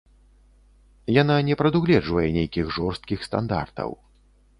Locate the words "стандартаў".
3.29-3.89